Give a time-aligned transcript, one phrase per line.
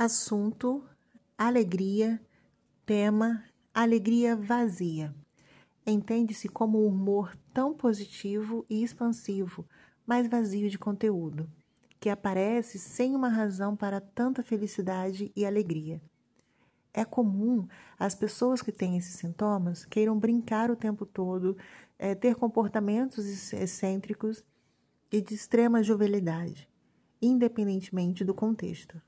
[0.00, 0.84] Assunto:
[1.36, 2.22] alegria.
[2.86, 3.42] Tema:
[3.74, 5.12] alegria vazia.
[5.84, 9.66] Entende-se como um humor tão positivo e expansivo,
[10.06, 11.50] mas vazio de conteúdo,
[11.98, 16.00] que aparece sem uma razão para tanta felicidade e alegria.
[16.94, 17.66] É comum
[17.98, 21.56] as pessoas que têm esses sintomas queiram brincar o tempo todo,
[21.98, 24.44] é, ter comportamentos excêntricos
[25.10, 26.68] e de extrema jovialidade,
[27.20, 29.02] independentemente do contexto.